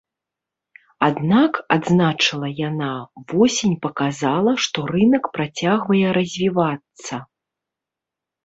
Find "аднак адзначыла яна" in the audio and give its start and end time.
1.07-2.89